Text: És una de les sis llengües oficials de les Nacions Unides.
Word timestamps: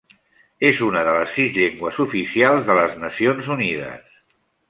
És 0.69 0.79
una 0.85 1.03
de 1.07 1.11
les 1.17 1.35
sis 1.39 1.51
llengües 1.57 2.01
oficials 2.05 2.71
de 2.71 2.79
les 2.79 2.97
Nacions 3.05 3.51
Unides. 3.57 4.19